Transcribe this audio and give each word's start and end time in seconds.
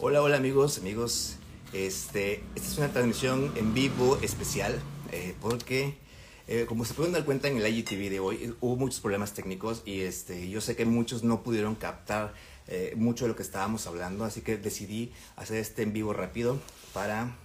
Hola, 0.00 0.22
hola 0.22 0.36
amigos, 0.36 0.78
amigos. 0.78 1.34
Este, 1.72 2.44
esta 2.54 2.68
es 2.68 2.78
una 2.78 2.92
transmisión 2.92 3.52
en 3.56 3.74
vivo 3.74 4.16
especial 4.22 4.80
eh, 5.10 5.34
porque, 5.40 5.96
eh, 6.46 6.66
como 6.68 6.84
se 6.84 6.94
pueden 6.94 7.12
dar 7.12 7.24
cuenta 7.24 7.48
en 7.48 7.56
el 7.56 7.66
IGTV 7.66 8.08
de 8.08 8.20
hoy, 8.20 8.54
hubo 8.60 8.76
muchos 8.76 9.00
problemas 9.00 9.34
técnicos 9.34 9.82
y 9.84 10.02
este, 10.02 10.48
yo 10.48 10.60
sé 10.60 10.76
que 10.76 10.84
muchos 10.84 11.24
no 11.24 11.42
pudieron 11.42 11.74
captar 11.74 12.32
eh, 12.68 12.92
mucho 12.96 13.24
de 13.24 13.30
lo 13.30 13.34
que 13.34 13.42
estábamos 13.42 13.88
hablando, 13.88 14.24
así 14.24 14.40
que 14.40 14.56
decidí 14.56 15.10
hacer 15.34 15.56
este 15.56 15.82
en 15.82 15.92
vivo 15.92 16.12
rápido 16.12 16.60
para 16.94 17.36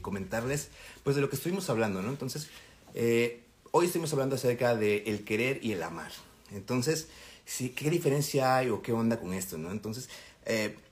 comentarles 0.00 0.68
pues 1.02 1.16
de 1.16 1.22
lo 1.22 1.28
que 1.28 1.34
estuvimos 1.34 1.68
hablando, 1.70 2.02
¿no? 2.02 2.10
Entonces, 2.10 2.50
hoy 3.72 3.86
estuvimos 3.86 4.12
hablando 4.12 4.36
acerca 4.36 4.76
de 4.76 4.98
el 5.06 5.24
querer 5.24 5.58
y 5.60 5.72
el 5.72 5.82
amar. 5.82 6.12
Entonces, 6.52 7.08
¿qué 7.74 7.90
diferencia 7.90 8.56
hay 8.56 8.70
o 8.70 8.80
qué 8.80 8.92
onda 8.92 9.18
con 9.18 9.34
esto, 9.34 9.58
no? 9.58 9.72
Entonces, 9.72 10.08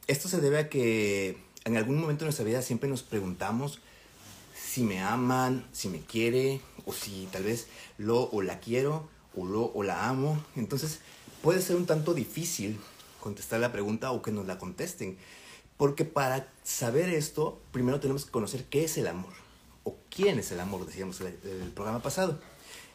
esto 0.06 0.28
se 0.28 0.40
debe 0.40 0.58
a 0.58 0.68
que 0.68 1.38
en 1.64 1.76
algún 1.76 2.00
momento 2.00 2.20
de 2.20 2.26
nuestra 2.26 2.44
vida 2.44 2.62
siempre 2.62 2.88
nos 2.88 3.02
preguntamos 3.02 3.80
si 4.56 4.82
me 4.82 5.00
aman, 5.00 5.66
si 5.72 5.88
me 5.88 6.00
quiere, 6.00 6.60
o 6.84 6.92
si 6.92 7.28
tal 7.30 7.44
vez 7.44 7.68
lo 7.96 8.28
o 8.30 8.42
la 8.42 8.60
quiero, 8.60 9.08
o 9.36 9.44
lo 9.44 9.72
o 9.72 9.82
la 9.82 10.08
amo. 10.08 10.42
Entonces 10.56 11.00
puede 11.42 11.62
ser 11.62 11.76
un 11.76 11.86
tanto 11.86 12.14
difícil 12.14 12.78
contestar 13.20 13.60
la 13.60 13.72
pregunta 13.72 14.10
o 14.10 14.20
que 14.20 14.32
nos 14.32 14.46
la 14.46 14.58
contesten. 14.58 15.16
Porque 15.76 16.04
para 16.04 16.52
saber 16.62 17.08
esto, 17.08 17.60
primero 17.72 18.00
tenemos 18.00 18.24
que 18.24 18.30
conocer 18.30 18.64
qué 18.64 18.84
es 18.84 18.96
el 18.98 19.08
amor, 19.08 19.32
o 19.82 19.96
quién 20.10 20.38
es 20.38 20.52
el 20.52 20.60
amor, 20.60 20.86
decíamos 20.86 21.20
en 21.20 21.38
el 21.44 21.70
programa 21.72 22.00
pasado. 22.00 22.38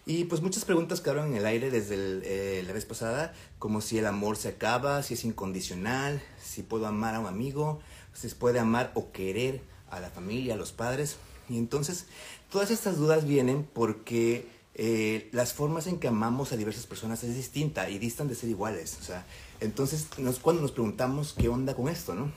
Y 0.09 0.23
pues 0.23 0.41
muchas 0.41 0.65
preguntas 0.65 1.01
quedaron 1.01 1.27
en 1.27 1.35
el 1.35 1.45
aire 1.45 1.69
desde 1.69 1.93
eh, 2.23 2.63
la 2.63 2.73
vez 2.73 2.83
pasada, 2.83 3.31
como 3.59 3.79
si 3.79 3.99
el 3.99 4.07
amor 4.07 4.37
se 4.37 4.47
acaba, 4.47 5.03
si 5.03 5.13
es 5.13 5.23
incondicional, 5.23 6.19
si 6.43 6.63
puedo 6.63 6.87
amar 6.87 7.13
a 7.13 7.19
un 7.19 7.27
amigo, 7.27 7.79
si 8.15 8.27
se 8.27 8.35
puede 8.35 8.57
amar 8.57 8.91
o 8.95 9.11
querer 9.11 9.61
a 9.91 9.99
la 9.99 10.09
familia, 10.09 10.55
a 10.55 10.57
los 10.57 10.71
padres. 10.71 11.17
Y 11.47 11.59
entonces 11.59 12.07
todas 12.49 12.71
estas 12.71 12.97
dudas 12.97 13.27
vienen 13.27 13.69
porque 13.71 14.47
eh, 14.73 15.29
las 15.31 15.53
formas 15.53 15.85
en 15.85 15.99
que 15.99 16.07
amamos 16.07 16.53
a 16.53 16.57
diversas 16.57 16.87
personas 16.87 17.23
es 17.23 17.35
distinta 17.35 17.87
y 17.91 17.99
distan 17.99 18.27
de 18.27 18.33
ser 18.33 18.49
iguales. 18.49 18.97
O 18.99 19.03
sea, 19.03 19.27
entonces 19.59 20.07
cuando 20.41 20.63
nos 20.63 20.71
preguntamos 20.71 21.35
qué 21.37 21.49
onda 21.49 21.75
con 21.75 21.87
esto, 21.87 22.15
¿no? 22.15 22.31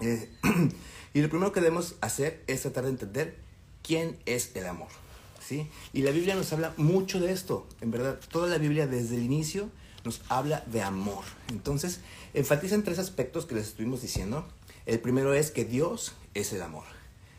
Eh, 0.00 0.28
y 1.14 1.22
lo 1.22 1.30
primero 1.30 1.50
que 1.50 1.62
debemos 1.62 1.94
hacer 2.02 2.44
es 2.46 2.60
tratar 2.60 2.84
de 2.84 2.90
entender 2.90 3.38
quién 3.82 4.18
es 4.26 4.54
el 4.54 4.66
amor. 4.66 4.88
Y 5.92 6.02
la 6.02 6.10
Biblia 6.10 6.34
nos 6.34 6.52
habla 6.52 6.74
mucho 6.76 7.20
de 7.20 7.32
esto, 7.32 7.66
en 7.80 7.90
verdad, 7.90 8.18
toda 8.30 8.48
la 8.48 8.58
Biblia 8.58 8.86
desde 8.86 9.16
el 9.16 9.22
inicio 9.22 9.70
nos 10.04 10.20
habla 10.28 10.64
de 10.66 10.82
amor. 10.82 11.24
Entonces, 11.48 12.00
enfatiza 12.34 12.74
en 12.74 12.84
tres 12.84 12.98
aspectos 12.98 13.46
que 13.46 13.54
les 13.54 13.68
estuvimos 13.68 14.02
diciendo. 14.02 14.46
El 14.84 15.00
primero 15.00 15.32
es 15.32 15.50
que 15.50 15.64
Dios 15.64 16.12
es 16.34 16.52
el 16.52 16.60
amor. 16.60 16.84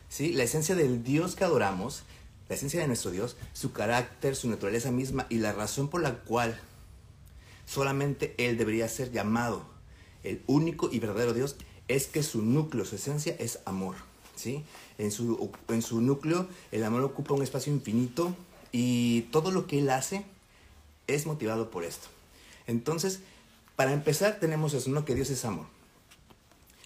¿sí? 0.08 0.32
La 0.32 0.42
esencia 0.42 0.74
del 0.74 1.04
Dios 1.04 1.36
que 1.36 1.44
adoramos, 1.44 2.02
la 2.48 2.56
esencia 2.56 2.80
de 2.80 2.88
nuestro 2.88 3.12
Dios, 3.12 3.36
su 3.52 3.72
carácter, 3.72 4.34
su 4.34 4.48
naturaleza 4.48 4.90
misma 4.90 5.26
y 5.28 5.38
la 5.38 5.52
razón 5.52 5.88
por 5.88 6.02
la 6.02 6.16
cual 6.24 6.60
solamente 7.66 8.34
Él 8.38 8.58
debería 8.58 8.88
ser 8.88 9.12
llamado 9.12 9.76
el 10.26 10.42
único 10.46 10.88
y 10.90 10.98
verdadero 10.98 11.34
Dios 11.34 11.56
es 11.86 12.08
que 12.08 12.24
su 12.24 12.42
núcleo, 12.42 12.84
su 12.84 12.96
esencia 12.96 13.36
es 13.38 13.60
amor. 13.64 13.94
¿Sí? 14.36 14.64
En 14.98 15.10
su, 15.10 15.50
en 15.68 15.82
su 15.82 16.00
núcleo 16.00 16.46
el 16.70 16.84
amor 16.84 17.02
ocupa 17.02 17.34
un 17.34 17.42
espacio 17.42 17.72
infinito 17.72 18.34
y 18.72 19.22
todo 19.32 19.50
lo 19.50 19.66
que 19.66 19.80
él 19.80 19.90
hace 19.90 20.24
es 21.06 21.26
motivado 21.26 21.70
por 21.70 21.84
esto. 21.84 22.08
Entonces, 22.66 23.20
para 23.74 23.92
empezar 23.92 24.38
tenemos 24.38 24.74
eso, 24.74 24.90
¿no? 24.90 25.04
Que 25.04 25.14
Dios 25.14 25.30
es 25.30 25.44
amor. 25.44 25.66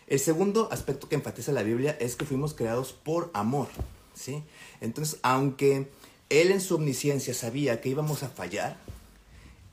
El 0.06 0.19
segundo 0.19 0.69
aspecto 0.73 1.09
que 1.09 1.15
enfatiza 1.15 1.53
la 1.53 1.62
Biblia 1.62 1.97
es 2.01 2.17
que 2.17 2.25
fuimos 2.25 2.55
creados 2.55 2.93
por 2.93 3.31
amor, 3.33 3.69
¿sí? 4.15 4.43
Entonces, 4.81 5.21
aunque 5.23 5.89
él 6.28 6.51
en 6.51 6.61
su 6.61 6.75
omnisciencia 6.75 7.32
sabía 7.32 7.81
que 7.81 7.91
íbamos 7.91 8.22
a 8.22 8.28
fallar, 8.28 8.77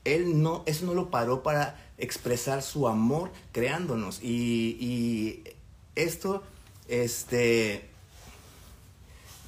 él 0.04 0.40
no, 0.40 0.62
eso 0.66 0.86
no 0.86 0.94
lo 0.94 1.10
paró 1.10 1.42
para 1.42 1.92
expresar 1.98 2.62
su 2.62 2.86
amor 2.88 3.30
creándonos. 3.52 4.22
Y, 4.22 4.76
y 4.80 5.44
esto 5.96 6.42
este, 6.88 7.84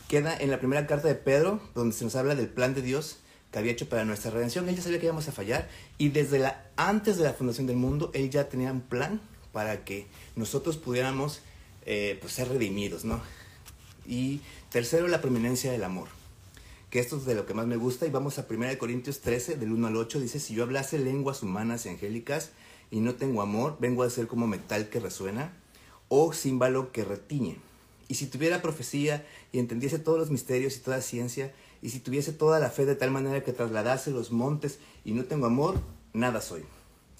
queda 0.08 0.36
en 0.36 0.50
la 0.50 0.58
primera 0.58 0.86
carta 0.86 1.08
de 1.08 1.14
Pedro, 1.14 1.60
donde 1.74 1.94
se 1.94 2.04
nos 2.04 2.16
habla 2.16 2.34
del 2.34 2.48
plan 2.48 2.74
de 2.74 2.82
Dios 2.82 3.18
que 3.50 3.58
había 3.58 3.72
hecho 3.72 3.88
para 3.88 4.04
nuestra 4.04 4.30
redención. 4.30 4.68
Él 4.68 4.76
ya 4.76 4.82
sabía 4.82 5.00
que 5.00 5.06
íbamos 5.06 5.28
a 5.28 5.32
fallar 5.32 5.68
y 5.98 6.10
desde 6.10 6.52
antes 6.76 7.16
de 7.18 7.24
la 7.24 7.32
fundación 7.32 7.66
del 7.66 7.76
mundo, 7.76 8.10
él 8.14 8.30
ya 8.30 8.48
tenía 8.48 8.70
un 8.70 8.80
plan 8.80 9.20
para 9.52 9.84
que 9.84 10.06
nosotros 10.36 10.76
pudiéramos 10.76 11.40
eh, 11.86 12.18
pues, 12.20 12.34
ser 12.34 12.48
redimidos, 12.48 13.04
¿no? 13.04 13.20
Y 14.06 14.40
tercero, 14.70 15.08
la 15.08 15.20
prominencia 15.20 15.72
del 15.72 15.84
amor, 15.84 16.08
que 16.90 17.00
esto 17.00 17.16
es 17.16 17.24
de 17.24 17.34
lo 17.34 17.46
que 17.46 17.54
más 17.54 17.66
me 17.66 17.76
gusta. 17.76 18.06
Y 18.06 18.10
vamos 18.10 18.38
a 18.38 18.46
1 18.48 18.78
Corintios 18.78 19.20
13, 19.20 19.56
del 19.56 19.72
1 19.72 19.88
al 19.88 19.96
8, 19.96 20.20
dice, 20.20 20.38
si 20.40 20.54
yo 20.54 20.62
hablase 20.62 20.98
lenguas 20.98 21.42
humanas 21.42 21.86
y 21.86 21.88
angélicas 21.88 22.50
y 22.90 23.00
no 23.00 23.14
tengo 23.14 23.42
amor, 23.42 23.76
vengo 23.80 24.02
a 24.02 24.10
ser 24.10 24.26
como 24.26 24.46
metal 24.46 24.88
que 24.88 25.00
resuena 25.00 25.52
o 26.10 26.34
címbalo 26.34 26.92
que 26.92 27.04
retiñe. 27.04 27.56
Y 28.08 28.16
si 28.16 28.26
tuviera 28.26 28.60
profecía 28.60 29.24
y 29.52 29.60
entendiese 29.60 29.98
todos 29.98 30.18
los 30.18 30.30
misterios 30.30 30.76
y 30.76 30.80
toda 30.80 31.00
ciencia, 31.00 31.54
y 31.80 31.90
si 31.90 32.00
tuviese 32.00 32.32
toda 32.32 32.58
la 32.58 32.68
fe 32.68 32.84
de 32.84 32.96
tal 32.96 33.10
manera 33.10 33.42
que 33.42 33.52
trasladase 33.52 34.10
los 34.10 34.32
montes 34.32 34.80
y 35.04 35.12
no 35.12 35.24
tengo 35.24 35.46
amor, 35.46 35.80
nada 36.12 36.42
soy. 36.42 36.64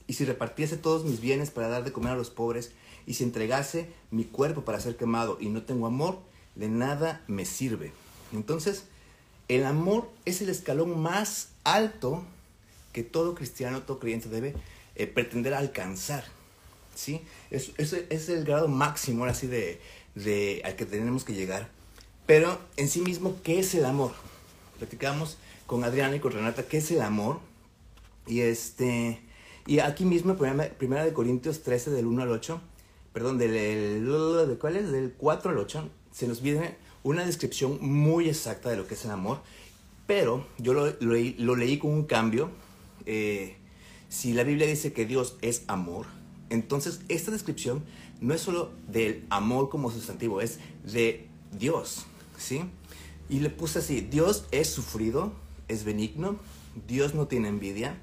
Y 0.07 0.15
si 0.15 0.25
repartiese 0.25 0.77
todos 0.77 1.05
mis 1.05 1.21
bienes 1.21 1.51
para 1.51 1.69
dar 1.69 1.85
de 1.85 1.93
comer 1.93 2.13
a 2.13 2.17
los 2.17 2.31
pobres, 2.31 2.73
y 3.07 3.15
si 3.15 3.25
entregase 3.25 3.89
mi 4.11 4.25
cuerpo 4.25 4.65
para 4.65 4.81
ser 4.81 4.97
quemado 4.97 5.39
y 5.41 5.49
no 5.49 5.63
tengo 5.63 5.87
amor, 5.87 6.19
de 6.57 6.69
nada 6.69 7.23
me 7.29 7.45
sirve. 7.45 7.93
Entonces, 8.33 8.85
el 9.47 9.65
amor 9.65 10.11
es 10.25 10.43
el 10.43 10.49
escalón 10.49 11.01
más 11.01 11.51
alto 11.63 12.25
que 12.93 13.05
todo 13.05 13.37
cristiano, 13.37 13.83
todo 13.83 14.01
creyente 14.01 14.29
debe 14.29 14.55
eh, 14.97 15.07
pretender 15.07 15.55
alcanzar. 15.55 16.25
¿Sí? 16.95 17.23
Es, 17.51 17.73
es, 17.79 18.29
el 18.29 18.45
grado 18.45 18.69
máximo, 18.69 19.27
de, 19.27 19.81
de, 20.15 20.63
al 20.65 20.77
que 20.77 20.87
tenemos 20.87 21.25
que 21.25 21.35
llegar. 21.35 21.69
Pero 22.27 22.59
en 22.77 22.89
sí 22.89 23.01
mismo, 23.01 23.37
¿qué 23.43 23.59
es 23.59 23.75
el 23.75 23.85
amor? 23.85 24.13
Platicamos 24.79 25.37
con 25.67 25.85
Adriana 25.85 26.17
y 26.17 26.21
con 26.21 26.33
Renata, 26.33 26.65
¿qué 26.65 26.79
es 26.79 26.91
el 26.91 27.03
amor? 27.03 27.41
Y 28.27 28.41
este... 28.41 29.21
Y 29.67 29.79
aquí 29.81 30.05
mismo, 30.05 30.37
primera, 30.37 30.71
primera 30.71 31.05
de 31.05 31.13
Corintios 31.13 31.63
13, 31.63 31.91
del 31.91 32.07
1 32.07 32.23
al 32.23 32.31
8, 32.31 32.61
perdón, 33.13 33.39
del, 33.39 33.53
¿de 33.53 34.57
cuál 34.59 34.77
es? 34.77 34.91
Del 34.91 35.13
4 35.17 35.51
al 35.51 35.59
8, 35.59 35.89
se 36.13 36.27
nos 36.27 36.41
viene 36.41 36.77
una 37.03 37.25
descripción 37.25 37.79
muy 37.81 38.29
exacta 38.29 38.71
de 38.71 38.77
lo 38.77 38.87
que 38.87 38.95
es 38.95 39.05
el 39.05 39.11
amor, 39.11 39.41
pero 40.07 40.47
yo 40.59 40.75
lo, 40.75 40.93
lo, 41.01 41.57
leí 41.57 41.79
con 41.79 41.93
un 41.93 42.05
cambio. 42.05 42.51
Eh, 43.07 43.57
si 44.09 44.33
la 44.33 44.43
Biblia 44.43 44.67
dice 44.67 44.93
que 44.93 45.07
Dios 45.07 45.37
es 45.41 45.63
amor, 45.69 46.07
entonces, 46.51 47.01
esta 47.09 47.31
descripción 47.31 47.83
no 48.21 48.35
es 48.35 48.43
solo 48.43 48.71
del 48.89 49.25
amor 49.31 49.71
como 49.71 49.91
sustantivo, 49.91 50.41
es 50.41 50.59
de 50.85 51.29
Dios, 51.59 52.07
¿sí? 52.37 52.63
Y 53.29 53.41
le 53.41 53.51
puse 53.51 53.79
así, 53.79 54.01
Dios 54.01 54.45
es 54.51 54.69
sufrido, 54.69 55.33
es 55.69 55.85
benigno, 55.85 56.37
Dios 56.89 57.15
no 57.15 57.27
tiene 57.27 57.49
envidia, 57.49 57.97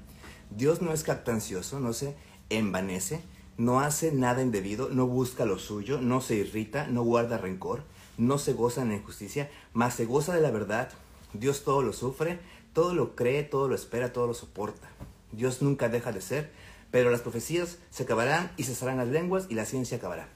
Dios 0.50 0.80
no 0.80 0.92
es 0.92 1.02
captancioso, 1.02 1.78
no 1.78 1.92
se 1.92 2.16
envanece, 2.48 3.20
no 3.58 3.80
hace 3.80 4.12
nada 4.12 4.42
indebido, 4.42 4.88
no 4.88 5.06
busca 5.06 5.44
lo 5.44 5.58
suyo, 5.58 6.00
no 6.00 6.20
se 6.20 6.36
irrita, 6.36 6.86
no 6.86 7.02
guarda 7.02 7.38
rencor, 7.38 7.82
no 8.16 8.38
se 8.38 8.54
goza 8.54 8.82
en 8.82 8.88
la 8.88 8.96
injusticia, 8.96 9.50
mas 9.74 9.94
se 9.94 10.06
goza 10.06 10.34
de 10.34 10.40
la 10.40 10.50
verdad. 10.50 10.90
Dios 11.34 11.64
todo 11.64 11.82
lo 11.82 11.92
sufre, 11.92 12.38
todo 12.72 12.94
lo 12.94 13.14
cree, 13.14 13.42
todo 13.42 13.68
lo 13.68 13.74
espera, 13.74 14.12
todo 14.12 14.26
lo 14.26 14.34
soporta. 14.34 14.88
Dios 15.32 15.60
nunca 15.60 15.88
deja 15.88 16.12
de 16.12 16.22
ser, 16.22 16.50
pero 16.90 17.10
las 17.10 17.20
profecías 17.20 17.78
se 17.90 18.04
acabarán 18.04 18.50
y 18.56 18.64
cesarán 18.64 18.98
las 18.98 19.08
lenguas 19.08 19.46
y 19.48 19.54
la 19.54 19.64
ciencia 19.64 19.98
acabará. 19.98 20.28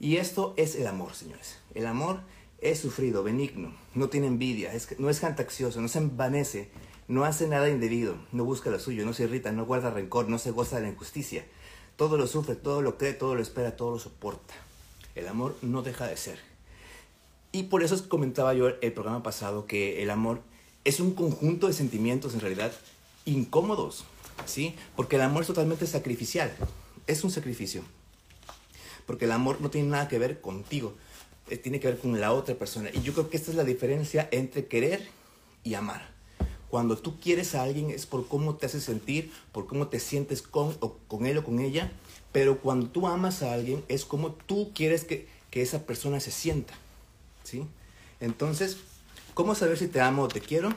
Y 0.00 0.16
esto 0.16 0.54
es 0.56 0.76
el 0.76 0.86
amor, 0.86 1.14
señores. 1.14 1.58
El 1.74 1.86
amor 1.86 2.20
es 2.60 2.80
sufrido, 2.80 3.22
benigno, 3.22 3.72
no 3.94 4.08
tiene 4.08 4.26
envidia, 4.26 4.72
no 4.98 5.10
es 5.10 5.20
cantaxioso, 5.20 5.80
no 5.80 5.88
se 5.88 5.98
envanece, 5.98 6.70
no 7.08 7.24
hace 7.24 7.48
nada 7.48 7.68
indebido, 7.68 8.16
no 8.32 8.44
busca 8.44 8.70
lo 8.70 8.78
suyo, 8.78 9.04
no 9.04 9.12
se 9.12 9.24
irrita, 9.24 9.52
no 9.52 9.66
guarda 9.66 9.90
rencor, 9.90 10.28
no 10.28 10.38
se 10.38 10.50
goza 10.50 10.76
de 10.76 10.82
la 10.82 10.88
injusticia. 10.88 11.44
Todo 11.96 12.16
lo 12.16 12.26
sufre, 12.26 12.54
todo 12.54 12.82
lo 12.82 12.98
cree, 12.98 13.14
todo 13.14 13.34
lo 13.34 13.42
espera, 13.42 13.76
todo 13.76 13.92
lo 13.92 13.98
soporta. 13.98 14.54
El 15.14 15.26
amor 15.26 15.56
no 15.62 15.82
deja 15.82 16.06
de 16.06 16.16
ser. 16.16 16.38
Y 17.50 17.64
por 17.64 17.82
eso 17.82 18.08
comentaba 18.08 18.54
yo 18.54 18.68
el 18.68 18.92
programa 18.92 19.22
pasado 19.22 19.66
que 19.66 20.02
el 20.02 20.10
amor 20.10 20.42
es 20.84 21.00
un 21.00 21.12
conjunto 21.14 21.66
de 21.66 21.72
sentimientos 21.72 22.34
en 22.34 22.40
realidad 22.40 22.72
incómodos, 23.24 24.04
¿sí? 24.46 24.74
Porque 24.96 25.16
el 25.16 25.22
amor 25.22 25.42
es 25.42 25.48
totalmente 25.48 25.86
sacrificial, 25.86 26.52
es 27.06 27.24
un 27.24 27.30
sacrificio. 27.30 27.82
Porque 29.06 29.24
el 29.24 29.32
amor 29.32 29.60
no 29.60 29.70
tiene 29.70 29.88
nada 29.88 30.08
que 30.08 30.18
ver 30.18 30.40
contigo, 30.40 30.94
eh, 31.48 31.56
tiene 31.56 31.80
que 31.80 31.88
ver 31.88 31.98
con 31.98 32.20
la 32.20 32.32
otra 32.32 32.54
persona. 32.54 32.90
Y 32.92 33.02
yo 33.02 33.12
creo 33.12 33.30
que 33.30 33.36
esta 33.36 33.50
es 33.50 33.56
la 33.56 33.64
diferencia 33.64 34.28
entre 34.32 34.66
querer 34.66 35.08
y 35.64 35.74
amar. 35.74 36.18
Cuando 36.68 36.98
tú 36.98 37.18
quieres 37.18 37.54
a 37.54 37.62
alguien 37.62 37.90
es 37.90 38.04
por 38.04 38.28
cómo 38.28 38.56
te 38.56 38.66
hace 38.66 38.80
sentir, 38.80 39.32
por 39.52 39.66
cómo 39.66 39.88
te 39.88 40.00
sientes 40.00 40.42
con, 40.42 40.76
o 40.80 40.98
con 41.08 41.24
él 41.26 41.38
o 41.38 41.44
con 41.44 41.60
ella, 41.60 41.92
Pero 42.30 42.60
cuando 42.60 42.88
tú 42.88 43.06
amas 43.06 43.42
a 43.42 43.54
alguien 43.54 43.82
es 43.88 44.04
como 44.04 44.32
tú 44.32 44.70
quieres 44.74 45.04
que, 45.04 45.26
que 45.50 45.62
esa 45.62 45.86
persona 45.86 46.20
se 46.20 46.30
sienta. 46.30 46.74
¿Sí? 47.42 47.64
Entonces, 48.20 48.76
¿cómo 49.32 49.54
saber 49.54 49.78
si 49.78 49.88
te 49.88 50.02
amo 50.02 50.24
o 50.24 50.28
te 50.28 50.40
quiero? 50.40 50.74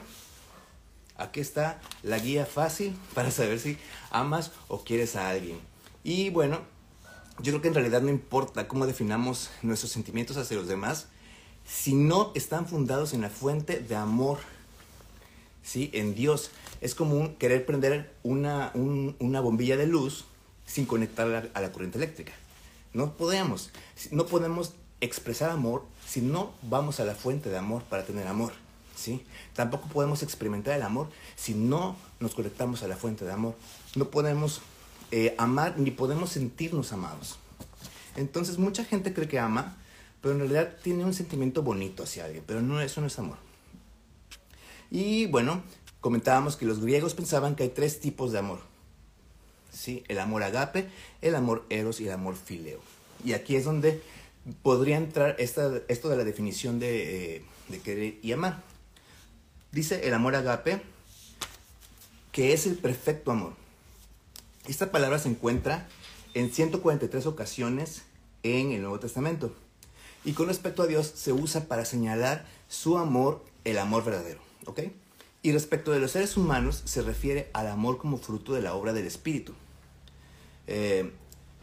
Aquí 1.22 1.38
está 1.38 1.80
la 2.02 2.18
guía 2.18 2.46
fácil 2.46 2.96
para 3.14 3.30
saber 3.30 3.60
si 3.60 3.78
amas 4.10 4.50
o 4.68 4.82
quieres 4.82 5.14
a 5.14 5.30
alguien. 5.30 5.58
Y 6.02 6.30
bueno, 6.30 6.60
yo 7.38 7.52
creo 7.52 7.62
que 7.62 7.68
en 7.68 7.74
realidad 7.74 8.02
no 8.02 8.10
importa 8.10 8.66
cómo 8.66 8.86
definamos 8.86 9.50
nuestros 9.62 9.92
sentimientos 9.92 10.36
hacia 10.36 10.56
los 10.56 10.66
demás, 10.66 11.06
si 11.64 11.94
no 11.94 12.32
están 12.34 12.66
fundados 12.66 13.14
en 13.14 13.20
la 13.20 13.30
fuente 13.30 13.78
de 13.78 13.94
amor, 13.94 14.38
¿sí? 15.62 15.90
En 15.92 16.16
Dios. 16.16 16.50
Es 16.80 16.96
como 16.96 17.38
querer 17.38 17.64
prender 17.64 18.12
una, 18.24 18.72
una 18.74 19.40
bombilla 19.40 19.76
de 19.76 19.86
luz 19.86 20.24
sin 20.66 20.86
conectarla 20.86 21.48
a 21.54 21.60
la 21.60 21.70
corriente 21.70 21.98
eléctrica. 21.98 22.32
No 22.92 23.16
podemos, 23.16 23.70
no 24.10 24.26
podemos 24.26 24.72
expresar 25.00 25.50
amor 25.50 25.84
si 26.04 26.20
no 26.20 26.52
vamos 26.62 26.98
a 26.98 27.04
la 27.04 27.14
fuente 27.14 27.48
de 27.48 27.58
amor 27.58 27.84
para 27.84 28.04
tener 28.04 28.26
amor. 28.26 28.52
¿Sí? 28.94 29.24
Tampoco 29.54 29.88
podemos 29.88 30.22
experimentar 30.22 30.76
el 30.76 30.82
amor 30.82 31.08
si 31.36 31.54
no 31.54 31.96
nos 32.20 32.34
conectamos 32.34 32.82
a 32.82 32.88
la 32.88 32.96
fuente 32.96 33.24
de 33.24 33.32
amor. 33.32 33.54
No 33.94 34.10
podemos 34.10 34.62
eh, 35.10 35.34
amar 35.38 35.78
ni 35.78 35.90
podemos 35.90 36.30
sentirnos 36.30 36.92
amados. 36.92 37.38
Entonces 38.16 38.58
mucha 38.58 38.84
gente 38.84 39.12
cree 39.12 39.28
que 39.28 39.38
ama, 39.38 39.76
pero 40.20 40.34
en 40.34 40.40
realidad 40.40 40.76
tiene 40.82 41.04
un 41.04 41.14
sentimiento 41.14 41.62
bonito 41.62 42.02
hacia 42.02 42.24
alguien, 42.24 42.44
pero 42.46 42.62
no, 42.62 42.80
eso 42.80 43.00
no 43.00 43.06
es 43.06 43.18
amor. 43.18 43.36
Y 44.90 45.26
bueno, 45.26 45.62
comentábamos 46.00 46.56
que 46.56 46.66
los 46.66 46.80
griegos 46.80 47.14
pensaban 47.14 47.54
que 47.56 47.64
hay 47.64 47.68
tres 47.70 48.00
tipos 48.00 48.32
de 48.32 48.38
amor. 48.38 48.60
¿sí? 49.72 50.04
El 50.08 50.18
amor 50.18 50.42
agape, 50.42 50.88
el 51.22 51.34
amor 51.34 51.64
eros 51.70 52.00
y 52.00 52.06
el 52.06 52.12
amor 52.12 52.36
fileo. 52.36 52.80
Y 53.24 53.32
aquí 53.32 53.56
es 53.56 53.64
donde 53.64 54.02
podría 54.62 54.96
entrar 54.96 55.36
esta, 55.38 55.80
esto 55.88 56.08
de 56.08 56.16
la 56.16 56.24
definición 56.24 56.78
de, 56.78 57.36
eh, 57.36 57.44
de 57.68 57.78
querer 57.80 58.18
y 58.22 58.32
amar. 58.32 58.62
Dice 59.72 60.06
el 60.06 60.12
amor 60.12 60.36
agape, 60.36 60.82
que 62.30 62.52
es 62.52 62.66
el 62.66 62.76
perfecto 62.76 63.30
amor. 63.30 63.54
Esta 64.68 64.92
palabra 64.92 65.18
se 65.18 65.30
encuentra 65.30 65.88
en 66.34 66.52
143 66.52 67.24
ocasiones 67.26 68.02
en 68.42 68.72
el 68.72 68.82
Nuevo 68.82 69.00
Testamento. 69.00 69.54
Y 70.26 70.34
con 70.34 70.48
respecto 70.48 70.82
a 70.82 70.86
Dios 70.86 71.10
se 71.14 71.32
usa 71.32 71.68
para 71.68 71.86
señalar 71.86 72.44
su 72.68 72.98
amor, 72.98 73.44
el 73.64 73.78
amor 73.78 74.04
verdadero. 74.04 74.40
¿Ok? 74.66 74.80
Y 75.42 75.52
respecto 75.52 75.90
de 75.90 76.00
los 76.00 76.12
seres 76.12 76.36
humanos 76.36 76.82
se 76.84 77.00
refiere 77.00 77.50
al 77.54 77.66
amor 77.66 77.96
como 77.96 78.18
fruto 78.18 78.52
de 78.52 78.60
la 78.60 78.74
obra 78.74 78.92
del 78.92 79.06
Espíritu. 79.06 79.54
Eh, 80.66 81.10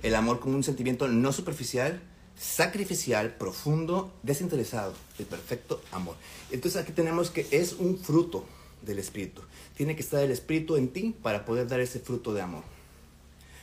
el 0.02 0.16
amor 0.16 0.40
como 0.40 0.56
un 0.56 0.64
sentimiento 0.64 1.08
no 1.08 1.32
superficial, 1.32 2.02
sacrificial, 2.40 3.36
profundo, 3.36 4.14
desinteresado, 4.24 4.94
el 5.20 5.26
perfecto 5.26 5.82
amor. 5.92 6.16
Entonces 6.52 6.82
aquí 6.82 6.94
tenemos 6.94 7.30
que 7.30 7.46
es 7.52 7.74
un 7.74 7.98
fruto 7.98 8.46
del 8.82 8.98
Espíritu. 8.98 9.42
Tiene 9.76 9.96
que 9.96 10.02
estar 10.02 10.24
el 10.24 10.32
Espíritu 10.32 10.78
en 10.78 10.88
ti 10.88 11.14
para 11.22 11.44
poder 11.44 11.68
dar 11.68 11.82
ese 11.82 12.00
fruto 12.00 12.34
de 12.34 12.42
amor. 12.42 12.64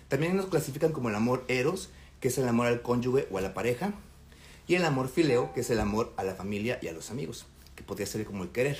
También 0.08 0.36
nos 0.36 0.46
clasifican 0.46 0.92
como 0.92 1.08
el 1.08 1.14
amor 1.14 1.44
eros, 1.48 1.88
que 2.20 2.28
es 2.28 2.36
el 2.36 2.46
amor 2.46 2.66
al 2.66 2.82
cónyuge 2.82 3.26
o 3.30 3.38
a 3.38 3.40
la 3.40 3.54
pareja, 3.54 3.94
y 4.68 4.74
el 4.74 4.84
amor 4.84 5.08
fileo, 5.08 5.54
que 5.54 5.60
es 5.60 5.70
el 5.70 5.80
amor 5.80 6.12
a 6.18 6.24
la 6.24 6.34
familia 6.34 6.78
y 6.82 6.88
a 6.88 6.92
los 6.92 7.10
amigos, 7.10 7.46
que 7.76 7.82
podría 7.82 8.06
ser 8.06 8.26
como 8.26 8.42
el 8.42 8.50
querer. 8.50 8.78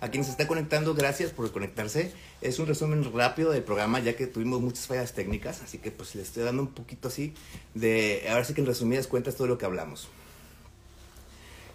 A 0.00 0.08
quien 0.10 0.24
se 0.24 0.30
está 0.30 0.46
conectando, 0.46 0.94
gracias 0.94 1.30
por 1.30 1.50
conectarse. 1.52 2.12
Es 2.40 2.58
un 2.58 2.66
resumen 2.66 3.12
rápido 3.12 3.50
del 3.50 3.62
programa, 3.62 4.00
ya 4.00 4.16
que 4.16 4.26
tuvimos 4.26 4.60
muchas 4.60 4.86
fallas 4.86 5.12
técnicas, 5.12 5.60
así 5.62 5.78
que 5.78 5.90
pues 5.90 6.14
le 6.14 6.22
estoy 6.22 6.42
dando 6.42 6.62
un 6.62 6.68
poquito 6.68 7.08
así 7.08 7.34
de, 7.74 8.24
ahora 8.30 8.44
sí 8.44 8.54
que 8.54 8.62
en 8.62 8.66
resumidas 8.66 9.06
cuentas 9.06 9.36
todo 9.36 9.46
lo 9.46 9.58
que 9.58 9.66
hablamos. 9.66 10.08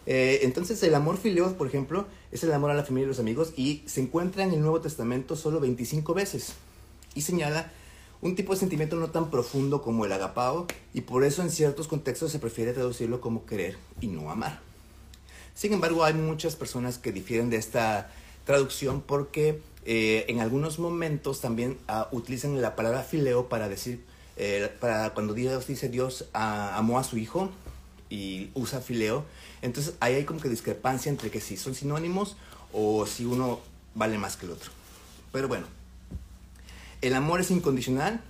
Eh, 0.08 0.40
entonces 0.44 0.82
el 0.84 0.96
amor 0.96 1.18
fileo, 1.18 1.56
por 1.56 1.68
ejemplo, 1.68 2.08
es 2.32 2.44
el 2.44 2.52
amor 2.52 2.72
a 2.72 2.74
la 2.74 2.84
familia 2.84 3.06
y 3.06 3.10
los 3.10 3.20
amigos 3.20 3.54
y 3.56 3.84
se 3.86 4.02
encuentra 4.02 4.44
en 4.44 4.54
el 4.54 4.62
Nuevo 4.62 4.82
Testamento 4.82 5.36
solo 5.36 5.60
25 5.60 6.14
veces 6.14 6.54
y 7.14 7.22
señala 7.22 7.72
un 8.22 8.36
tipo 8.36 8.54
de 8.54 8.60
sentimiento 8.60 8.96
no 8.96 9.10
tan 9.10 9.30
profundo 9.30 9.82
como 9.82 10.06
el 10.06 10.12
agapao 10.12 10.68
y 10.94 11.02
por 11.02 11.24
eso 11.24 11.42
en 11.44 11.52
ciertos 11.52 11.88
contextos 11.88 12.32
se 12.32 12.40
prefiere 12.40 12.74
traducirlo 12.74 13.22
como 13.22 13.46
querer 13.46 13.78
y 14.02 14.08
no 14.08 14.32
amar. 14.32 14.65
Sin 15.56 15.72
embargo, 15.72 16.04
hay 16.04 16.14
muchas 16.14 16.58
personas 16.58 16.98
que 16.98 17.14
difieren 17.14 17.50
de 17.50 17.56
esta 17.56 18.12
traducción 18.44 19.02
porque 19.02 19.62
eh, 19.86 20.26
en 20.28 20.42
algunos 20.42 20.80
momentos 20.80 21.40
también 21.40 21.78
uh, 21.88 22.14
utilizan 22.16 22.62
la 22.62 22.76
palabra 22.76 23.04
fileo 23.04 23.48
para 23.48 23.70
decir, 23.70 24.04
eh, 24.36 24.70
para 24.82 25.14
cuando 25.14 25.34
Dios 25.34 25.66
dice 25.66 25.88
Dios 25.88 26.26
uh, 26.34 26.74
amó 26.74 27.00
a 27.00 27.06
su 27.06 27.18
hijo 27.18 27.52
y 28.10 28.50
usa 28.54 28.82
fileo, 28.82 29.24
entonces 29.62 29.94
ahí 30.02 30.16
hay 30.16 30.26
como 30.26 30.42
que 30.42 30.50
discrepancia 30.50 31.10
entre 31.10 31.32
que 31.32 31.40
si 31.40 31.56
son 31.56 31.74
sinónimos 31.74 32.36
o 32.74 33.06
si 33.06 33.26
uno 33.26 33.62
vale 33.94 34.18
más 34.18 34.36
que 34.36 34.48
el 34.48 34.52
otro. 34.52 34.72
Pero 35.32 35.48
bueno, 35.48 35.68
el 37.02 37.14
amor 37.14 37.40
es 37.40 37.50
incondicional, 37.50 38.22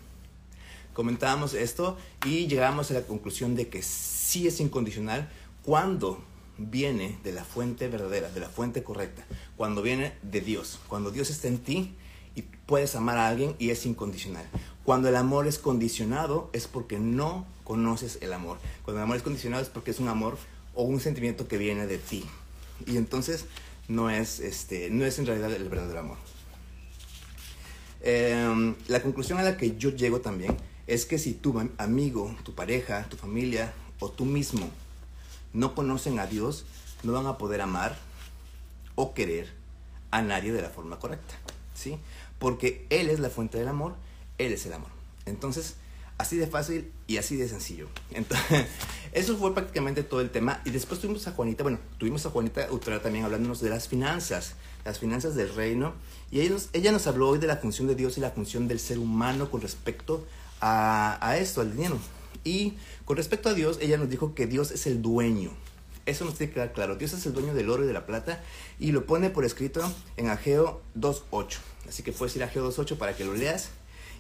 comentábamos 0.94 1.56
esto 1.56 1.98
y 2.24 2.46
llegamos 2.46 2.92
a 2.92 2.94
la 2.94 3.02
conclusión 3.02 3.56
de 3.56 3.68
que 3.68 3.82
sí 3.82 4.48
es 4.48 4.60
incondicional 4.60 5.28
cuando 5.64 6.24
viene 6.58 7.18
de 7.24 7.32
la 7.32 7.44
fuente 7.44 7.88
verdadera, 7.88 8.30
de 8.30 8.40
la 8.40 8.50
fuente 8.50 8.84
correcta, 8.84 9.26
cuando 9.58 9.82
viene 9.82 10.14
de 10.22 10.42
Dios, 10.42 10.80
cuando 10.88 11.12
Dios 11.12 11.30
está 11.30 11.48
en 11.48 11.60
ti 11.60 11.96
y 12.36 12.42
puedes 12.42 12.96
amar 12.96 13.18
a 13.18 13.28
alguien 13.28 13.56
y 13.60 13.70
es 13.70 13.86
incondicional. 13.86 14.46
Cuando 14.84 15.10
el 15.10 15.16
amor 15.16 15.48
es 15.48 15.58
condicionado 15.58 16.50
es 16.54 16.68
porque 16.68 17.00
no 17.00 17.46
conoces 17.64 18.20
el 18.22 18.34
amor. 18.34 18.58
Cuando 18.84 19.00
el 19.00 19.04
amor 19.04 19.18
es 19.18 19.24
condicionado 19.24 19.64
es 19.64 19.70
porque 19.70 19.92
es 19.92 20.00
un 20.00 20.08
amor 20.08 20.38
o 20.74 20.84
un 20.84 21.00
sentimiento 21.00 21.48
que 21.48 21.58
viene 21.58 21.88
de 21.88 21.98
ti. 21.98 22.26
Y 22.86 22.98
entonces 22.98 23.46
no 23.88 24.10
es, 24.10 24.40
este, 24.40 24.90
no 24.90 25.06
es 25.06 25.18
en 25.20 25.26
realidad 25.26 25.52
el 25.54 25.70
verdadero 25.70 26.00
amor. 26.00 26.18
Em, 28.02 28.76
la 28.88 29.02
conclusión 29.02 29.40
a 29.40 29.44
la 29.44 29.58
que 29.58 29.76
yo 29.78 29.90
llego 29.90 30.22
también 30.22 30.56
es 30.86 31.06
que 31.06 31.18
si 31.18 31.34
tu 31.34 31.60
amigo, 31.78 32.36
tu 32.44 32.54
pareja, 32.54 33.08
tu 33.10 33.18
familia 33.18 33.74
o 34.00 34.12
tú 34.12 34.26
mismo 34.26 34.70
no 35.56 35.74
conocen 35.74 36.20
a 36.20 36.28
Dios, 36.28 36.66
no 37.04 37.14
van 37.14 37.26
a 37.26 37.38
poder 37.38 37.62
amar 37.62 37.98
o 38.96 39.14
querer 39.14 39.52
a 40.12 40.22
nadie 40.22 40.52
de 40.52 40.62
la 40.62 40.70
forma 40.70 41.00
correcta, 41.00 41.34
¿sí? 41.74 41.98
Porque 42.40 42.86
Él 42.90 43.10
es 43.10 43.20
la 43.20 43.30
fuente 43.30 43.58
del 43.58 43.68
amor, 43.68 43.96
Él 44.38 44.54
es 44.54 44.66
el 44.66 44.74
amor. 44.74 44.90
Entonces, 45.26 45.76
así 46.18 46.38
de 46.38 46.48
fácil 46.48 46.92
y 47.08 47.18
así 47.18 47.38
de 47.38 47.48
sencillo. 47.48 47.88
Entonces, 48.12 48.68
eso 49.14 49.38
fue 49.38 49.54
prácticamente 49.54 50.04
todo 50.04 50.22
el 50.22 50.30
tema. 50.30 50.62
Y 50.66 50.72
después 50.72 51.00
tuvimos 51.00 51.26
a 51.28 51.32
Juanita, 51.32 51.64
bueno, 51.64 51.80
tuvimos 51.98 52.26
a 52.26 52.30
Juanita 52.30 52.68
Utrera 52.72 53.02
también 53.02 53.26
hablándonos 53.26 53.62
de 53.62 53.70
las 53.70 53.88
finanzas, 53.88 54.56
las 54.84 55.00
finanzas 55.00 55.36
del 55.36 55.54
reino. 55.54 55.94
Y 56.32 56.42
ella 56.42 56.52
nos, 56.52 56.70
ella 56.74 56.92
nos 56.92 57.08
habló 57.08 57.30
hoy 57.30 57.40
de 57.40 57.48
la 57.48 57.58
función 57.58 57.88
de 57.88 57.96
Dios 57.96 58.18
y 58.18 58.22
la 58.22 58.32
función 58.32 58.68
del 58.68 58.80
ser 58.80 59.00
humano 59.00 59.50
con 59.50 59.62
respecto 59.62 60.26
a, 60.60 61.18
a 61.26 61.38
esto, 61.38 61.62
al 61.62 61.72
dinero. 61.72 61.98
Y 62.46 62.74
con 63.04 63.18
respecto 63.18 63.50
a 63.50 63.54
Dios, 63.54 63.80
ella 63.82 63.98
nos 63.98 64.10
dijo 64.10 64.34
que 64.34 64.48
Dios 64.48 64.72
es 64.72 64.88
el 64.88 65.02
dueño. 65.02 65.52
Eso 66.06 66.24
nos 66.24 66.36
tiene 66.36 66.52
que 66.52 66.56
quedar 66.56 66.72
claro. 66.72 66.96
Dios 66.96 67.12
es 67.14 67.26
el 67.26 67.34
dueño 67.34 67.54
del 67.54 67.70
oro 67.70 67.84
y 67.84 67.88
de 67.88 67.94
la 67.94 68.06
plata 68.06 68.42
y 68.80 68.92
lo 68.92 69.06
pone 69.06 69.32
por 69.32 69.44
escrito 69.44 69.82
en 70.16 70.30
Ageo 70.30 70.82
2.8. 70.98 71.58
Así 71.90 72.04
que 72.04 72.14
puedes 72.14 72.36
ir 72.36 72.44
a 72.44 72.46
Ageo 72.46 72.72
2.8 72.72 72.98
para 72.98 73.18
que 73.18 73.26
lo 73.26 73.34
leas. 73.34 73.70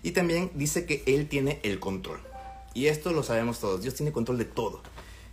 Y 0.01 0.12
también 0.12 0.51
dice 0.55 0.86
que 0.86 1.03
Él 1.05 1.29
tiene 1.29 1.60
el 1.63 1.79
control. 1.79 2.20
Y 2.74 2.88
esto 2.88 3.13
lo 3.13 3.24
sabemos 3.24 3.60
todos. 3.60 3.82
Dios 3.84 3.94
tiene 3.94 4.12
control 4.12 4.39
de 4.39 4.46
todo. 4.46 4.82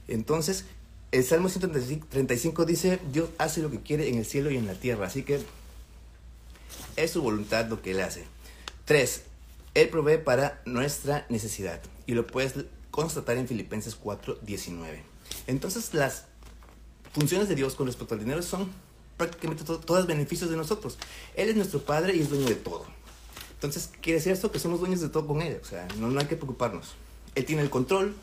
Entonces, 0.08 0.66
el 1.10 1.24
Salmo 1.24 1.48
135 1.48 2.64
dice, 2.66 3.00
Dios 3.10 3.30
hace 3.38 3.62
lo 3.62 3.70
que 3.70 3.80
quiere 3.80 4.08
en 4.08 4.18
el 4.18 4.26
cielo 4.26 4.50
y 4.50 4.56
en 4.56 4.66
la 4.66 4.74
tierra. 4.74 5.06
Así 5.06 5.22
que 5.22 5.40
es 6.96 7.10
su 7.10 7.22
voluntad 7.22 7.68
lo 7.68 7.80
que 7.80 7.92
Él 7.92 8.00
hace. 8.00 8.24
3. 8.84 9.22
Él 9.74 9.88
provee 9.88 10.18
para 10.18 10.60
nuestra 10.66 11.24
necesidad 11.30 11.80
y 12.06 12.12
lo 12.12 12.26
puedes 12.26 12.54
constatar 12.92 13.36
en 13.38 13.48
Filipenses 13.48 13.96
4, 13.96 14.38
19. 14.42 15.02
Entonces 15.48 15.92
las 15.94 16.26
funciones 17.12 17.48
de 17.48 17.56
Dios 17.56 17.74
con 17.74 17.88
respecto 17.88 18.14
al 18.14 18.20
dinero 18.20 18.42
son 18.42 18.70
prácticamente 19.16 19.64
todos 19.64 20.06
beneficios 20.06 20.48
de 20.50 20.56
nosotros. 20.56 20.98
Él 21.34 21.48
es 21.48 21.56
nuestro 21.56 21.80
Padre 21.80 22.14
y 22.14 22.20
es 22.20 22.30
dueño 22.30 22.46
de 22.46 22.54
todo. 22.54 22.86
Entonces, 23.54 23.90
quiere 24.00 24.18
decir 24.18 24.32
esto 24.32 24.50
que 24.50 24.58
somos 24.58 24.80
dueños 24.80 25.00
de 25.00 25.08
todo 25.08 25.26
con 25.26 25.40
Él. 25.40 25.60
O 25.62 25.64
sea, 25.64 25.86
no, 25.98 26.08
no 26.08 26.18
hay 26.18 26.26
que 26.26 26.34
preocuparnos. 26.34 26.94
Él 27.36 27.44
tiene 27.44 27.62
el 27.62 27.70
control 27.70 28.14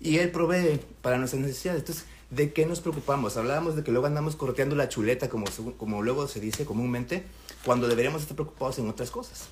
y 0.00 0.18
Él 0.18 0.30
provee 0.32 0.80
para 1.00 1.16
nuestras 1.16 1.40
necesidades. 1.40 1.82
Entonces, 1.82 2.04
¿de 2.30 2.52
qué 2.52 2.66
nos 2.66 2.80
preocupamos? 2.80 3.36
Hablábamos 3.36 3.76
de 3.76 3.84
que 3.84 3.92
luego 3.92 4.08
andamos 4.08 4.34
correteando 4.34 4.74
la 4.74 4.88
chuleta, 4.88 5.28
como, 5.28 5.46
como 5.76 6.02
luego 6.02 6.26
se 6.26 6.40
dice 6.40 6.64
comúnmente, 6.64 7.24
cuando 7.64 7.86
deberíamos 7.86 8.22
estar 8.22 8.34
preocupados 8.34 8.80
en 8.80 8.88
otras 8.88 9.12
cosas. 9.12 9.48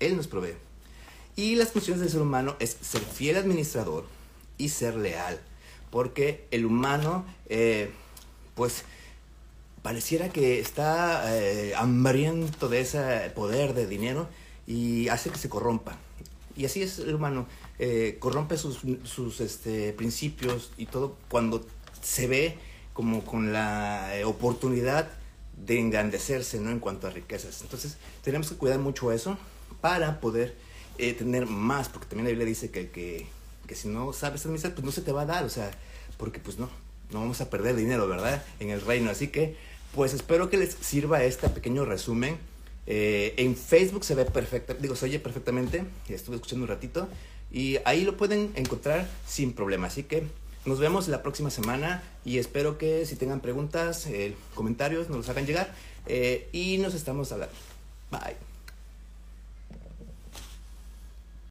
Él 0.00 0.16
nos 0.16 0.26
provee. 0.26 0.56
Y 1.36 1.56
las 1.56 1.72
funciones 1.72 2.00
del 2.00 2.10
ser 2.10 2.20
humano 2.20 2.56
es 2.60 2.76
ser 2.80 3.02
fiel 3.02 3.36
administrador 3.36 4.04
y 4.58 4.68
ser 4.68 4.96
leal. 4.96 5.40
Porque 5.90 6.46
el 6.50 6.64
humano, 6.64 7.24
eh, 7.48 7.90
pues, 8.54 8.84
pareciera 9.82 10.30
que 10.30 10.60
está 10.60 11.36
eh, 11.36 11.74
hambriento 11.76 12.68
de 12.68 12.80
ese 12.80 13.30
poder 13.34 13.74
de 13.74 13.86
dinero 13.86 14.28
y 14.66 15.08
hace 15.08 15.30
que 15.30 15.38
se 15.38 15.48
corrompa. 15.48 15.98
Y 16.56 16.64
así 16.64 16.82
es 16.82 16.98
el 17.00 17.14
humano. 17.14 17.46
Eh, 17.78 18.16
corrompe 18.20 18.56
sus, 18.56 18.80
sus 19.02 19.40
este, 19.40 19.92
principios 19.92 20.70
y 20.78 20.86
todo 20.86 21.16
cuando 21.28 21.66
se 22.00 22.28
ve 22.28 22.58
como 22.92 23.24
con 23.24 23.52
la 23.52 24.16
eh, 24.16 24.24
oportunidad 24.24 25.10
de 25.56 25.80
engrandecerse, 25.80 26.60
¿no? 26.60 26.70
En 26.70 26.78
cuanto 26.78 27.06
a 27.06 27.10
riquezas. 27.10 27.62
Entonces, 27.62 27.96
tenemos 28.22 28.48
que 28.48 28.56
cuidar 28.56 28.78
mucho 28.78 29.12
eso 29.12 29.36
para 29.80 30.20
poder 30.20 30.54
eh, 30.98 31.12
tener 31.14 31.46
más, 31.46 31.88
porque 31.88 32.06
también 32.06 32.24
la 32.24 32.30
Biblia 32.30 32.46
dice 32.46 32.70
que, 32.70 32.90
que, 32.90 33.26
que 33.66 33.74
si 33.74 33.88
no 33.88 34.12
sabes 34.12 34.44
administrar, 34.44 34.74
pues 34.74 34.84
no 34.84 34.92
se 34.92 35.02
te 35.02 35.12
va 35.12 35.22
a 35.22 35.26
dar, 35.26 35.44
o 35.44 35.48
sea, 35.48 35.70
porque 36.16 36.40
pues 36.40 36.58
no, 36.58 36.68
no 37.10 37.20
vamos 37.20 37.40
a 37.40 37.50
perder 37.50 37.76
dinero, 37.76 38.06
¿verdad? 38.08 38.42
En 38.60 38.70
el 38.70 38.80
reino. 38.80 39.10
Así 39.10 39.28
que, 39.28 39.56
pues 39.94 40.14
espero 40.14 40.50
que 40.50 40.56
les 40.56 40.74
sirva 40.74 41.22
este 41.24 41.48
pequeño 41.48 41.84
resumen. 41.84 42.38
Eh, 42.86 43.34
en 43.38 43.56
Facebook 43.56 44.04
se 44.04 44.14
ve 44.14 44.24
perfecto, 44.24 44.74
digo, 44.74 44.94
se 44.94 45.06
oye 45.06 45.18
perfectamente, 45.18 45.84
estuve 46.08 46.36
escuchando 46.36 46.64
un 46.64 46.68
ratito, 46.68 47.08
y 47.50 47.78
ahí 47.84 48.04
lo 48.04 48.16
pueden 48.16 48.52
encontrar 48.56 49.08
sin 49.26 49.52
problema. 49.52 49.86
Así 49.86 50.02
que 50.02 50.24
nos 50.64 50.80
vemos 50.80 51.08
la 51.08 51.22
próxima 51.22 51.50
semana 51.50 52.02
y 52.24 52.38
espero 52.38 52.78
que 52.78 53.06
si 53.06 53.16
tengan 53.16 53.40
preguntas, 53.40 54.06
eh, 54.06 54.34
comentarios, 54.54 55.08
nos 55.08 55.18
los 55.18 55.28
hagan 55.28 55.46
llegar. 55.46 55.74
Eh, 56.06 56.48
y 56.52 56.78
nos 56.78 56.94
estamos 56.94 57.32
hablando. 57.32 57.54
Bye. 58.10 58.53